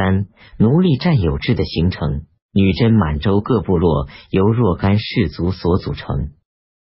[0.00, 2.22] 三、奴隶占有制的形成。
[2.52, 6.32] 女真满洲各部落由若干氏族所组成，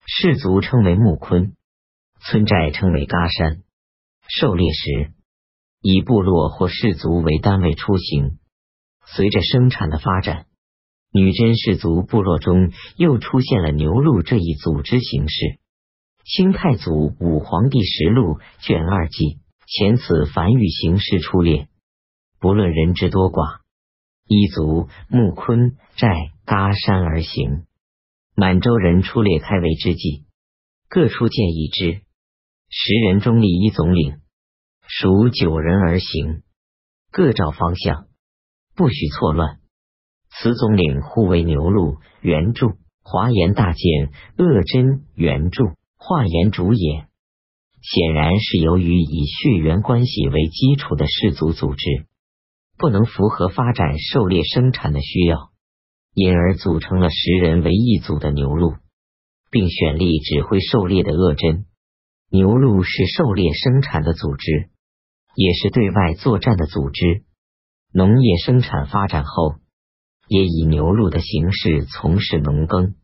[0.05, 1.53] 氏族称为木坤，
[2.19, 3.63] 村寨称为嘎山。
[4.27, 5.13] 狩猎时，
[5.81, 8.39] 以部落或氏族为单位出行。
[9.05, 10.47] 随着生产的发展，
[11.13, 15.59] 女真氏族部落中又出现了牛鹿这一组织形式。
[16.25, 21.69] 清太祖武皇帝实录卷二记，前此繁育形式出列，
[22.39, 23.61] 不论人之多寡。
[24.27, 27.65] 一族木坤寨嘎山而行，
[28.35, 30.25] 满洲人出列开围之际，
[30.89, 32.01] 各出见一支，
[32.69, 34.19] 十人中立一总领，
[34.85, 36.43] 属九人而行，
[37.09, 38.07] 各照方向，
[38.75, 39.59] 不许错乱。
[40.29, 42.67] 此总领互为牛鹿原著
[43.01, 45.63] 华严大剑恶真原著
[45.95, 47.07] 化言主也，
[47.81, 52.05] 显然是由于以血缘关系为基础的氏族组织。
[52.77, 55.49] 不能符合发展狩猎生产的需要，
[56.13, 58.75] 因而组成了十人为一组的牛鹿，
[59.49, 61.65] 并选立指挥狩猎的恶真。
[62.29, 64.69] 牛鹿是狩猎生产的组织，
[65.33, 67.23] 也是对外作战的组织。
[67.93, 69.55] 农业生产发展后，
[70.27, 72.95] 也以牛鹿的形式从事农耕。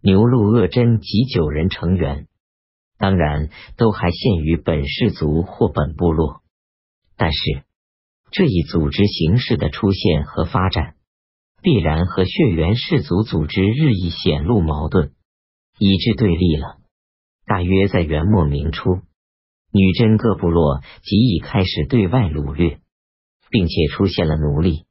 [0.00, 2.28] 牛鹿恶真及九人成员，
[2.98, 6.42] 当然都还限于本氏族或本部落，
[7.16, 7.67] 但是。
[8.30, 10.94] 这一组织形式的出现和发展，
[11.62, 15.12] 必然和血缘氏族组织日益显露矛盾，
[15.78, 16.76] 以致对立了。
[17.46, 19.00] 大约在元末明初，
[19.72, 22.80] 女真各部落即已开始对外掳掠，
[23.50, 24.84] 并且出现了奴隶。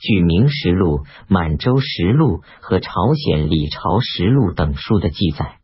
[0.00, 5.58] 据《明实录》《满洲实录》和《朝鲜李朝实录》等书的记载，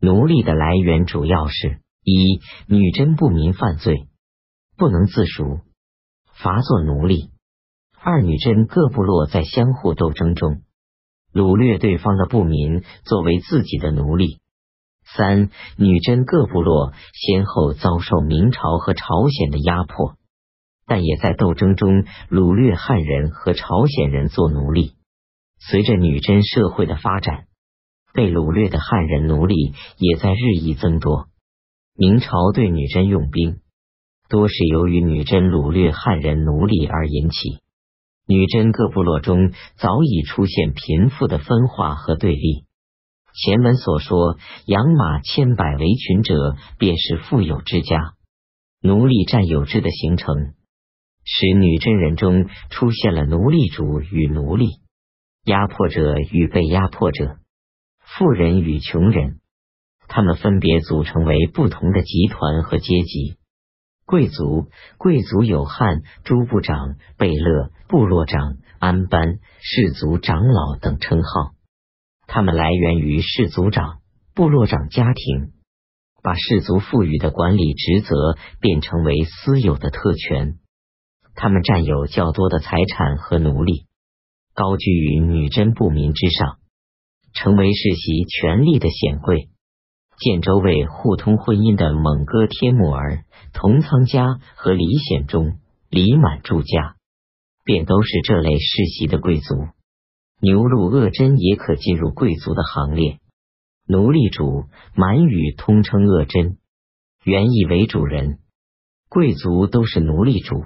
[0.00, 4.06] 奴隶的来源主要是：一、女真部民犯罪，
[4.76, 5.60] 不能自赎。
[6.34, 7.30] 罚作奴隶。
[7.98, 10.62] 二女真各部落在相互斗争中
[11.32, 14.40] 掳掠对方的部民作为自己的奴隶。
[15.16, 20.16] 三女真各部落先后遭受明朝和朝鲜的压迫，
[20.86, 24.94] 但也在斗争中掳掠汉人和朝鲜人做奴隶。
[25.58, 27.46] 随着女真社会的发展，
[28.12, 31.28] 被掳掠的汉人奴隶也在日益增多。
[31.94, 33.60] 明朝对女真用兵。
[34.28, 37.60] 多是由于女真掳掠汉人奴隶而引起。
[38.26, 42.64] 女真各部落中早已出现贫富的分化和对立。
[43.34, 48.14] 前文所说养马千百为群者，便是富有之家。
[48.80, 50.54] 奴隶占有制的形成，
[51.24, 54.66] 使女真人中出现了奴隶主与奴隶、
[55.44, 57.36] 压迫者与被压迫者、
[57.98, 59.40] 富人与穷人，
[60.06, 63.36] 他们分别组成为不同的集团和阶级。
[64.06, 71.54] 贵族，贵族有汉诸部长、贝勒、部落长、安班、氏族长老等称号。
[72.26, 74.00] 他们来源于氏族长、
[74.34, 75.52] 部落长家庭，
[76.22, 80.58] 把氏族赋予的管理职责变成为私有的特权。
[81.34, 83.86] 他们占有较多的财产和奴隶，
[84.54, 86.58] 高居于女真部民之上，
[87.32, 89.48] 成为世袭权力的显贵。
[90.18, 95.58] 建州卫互通婚姻的蒙哥帖木儿、同仓家和李显忠、
[95.90, 96.96] 李满住家，
[97.64, 99.66] 便都是这类世袭的贵族。
[100.40, 103.18] 牛鹿鄂真也可进入贵族的行列。
[103.86, 104.64] 奴隶主
[104.94, 106.58] 满语通称鄂真，
[107.24, 108.38] 原意为主人。
[109.08, 110.64] 贵族都是奴隶主，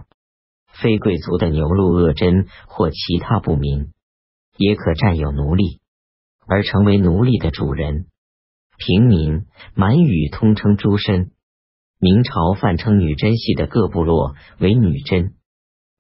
[0.73, 3.93] 非贵族的牛鹿鄂真或其他部民，
[4.57, 5.81] 也可占有奴隶，
[6.47, 8.07] 而成为奴隶的主人。
[8.79, 9.45] 平民
[9.75, 11.33] 满语通称诸身，
[11.99, 15.35] 明朝泛称女真系的各部落为女真，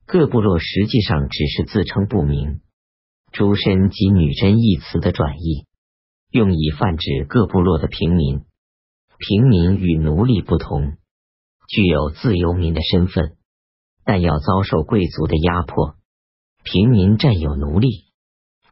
[0.06, 2.60] 各部落实际上只是自称不明。
[3.32, 5.66] 诸身及女真一词的转译，
[6.30, 8.42] 用以泛指各部落的平民。
[9.18, 10.96] 平民与奴隶不同，
[11.68, 13.36] 具有自由民的身份，
[14.04, 15.96] 但要遭受贵族的压迫。
[16.62, 17.88] 平民占有奴隶，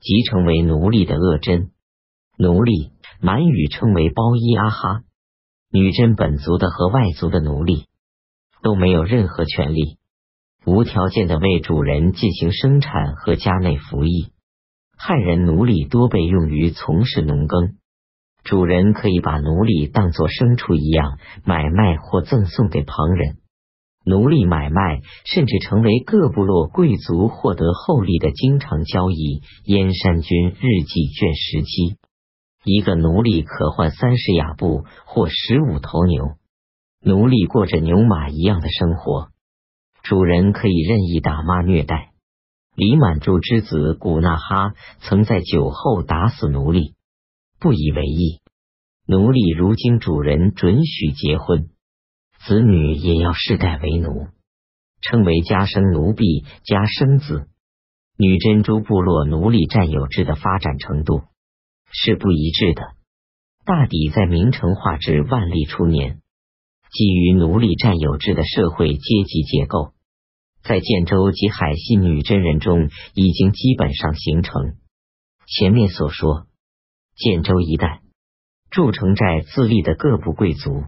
[0.01, 1.73] 即成为奴隶的恶真。
[2.39, 5.01] 奴隶满语称为包伊阿哈，
[5.73, 7.87] 女真本族的和外族的奴隶
[8.63, 9.97] 都没有任何权利，
[10.67, 14.33] 无条件的为主人进行生产和家内服役。
[14.99, 17.77] 汉人奴隶多被用于从事农耕，
[18.45, 23.39] 主人可以把奴隶当作牲畜一样买卖或赠送给旁人。
[24.05, 29.41] 奴隶买卖甚至成为各部落贵族获得厚利的经常交易。
[29.65, 31.97] 燕山君日记卷十七。
[32.69, 36.35] 一个奴隶可换三十亚布或十五头牛，
[37.01, 39.29] 奴隶过着牛马一样的生活，
[40.03, 42.11] 主人可以任意打骂虐待。
[42.75, 46.97] 李满柱之子古纳哈曾在酒后打死奴隶，
[47.61, 48.41] 不以为意。
[49.07, 51.69] 奴隶如今主人准许结婚，
[52.49, 54.27] 子女也要世代为奴，
[55.03, 57.47] 称为家生奴婢、家生子。
[58.19, 61.23] 女真诸部落奴隶占有制的发展程度
[61.91, 62.83] 是不一致的。
[63.65, 66.21] 大抵在明成化至万历初年，
[66.91, 69.93] 基于奴隶占有制的社会阶级结构。
[70.63, 74.77] 在建州及海西女真人中已经基本上形成。
[75.47, 76.47] 前面所说，
[77.15, 78.03] 建州一带
[78.71, 80.85] 筑城寨自立的各部贵族，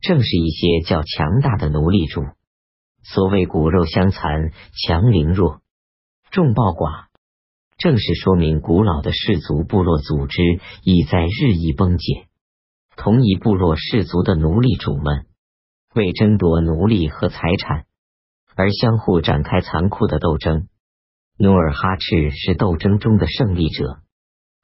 [0.00, 2.22] 正是一些较强大的奴隶主。
[3.02, 5.62] 所谓骨肉相残、强凌弱、
[6.30, 7.07] 众暴寡，
[7.78, 10.42] 正是说明古老的氏族部落组织
[10.82, 12.26] 已在日益崩解。
[12.96, 15.26] 同一部落氏族的奴隶主们
[15.94, 17.84] 为争夺奴隶和财产。
[18.56, 20.66] 而相互展开残酷的斗争。
[21.38, 24.00] 努尔哈赤是斗争中的胜利者，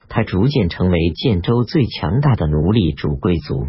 [0.08, 3.68] 他逐渐成为建州最强大的奴隶主贵族。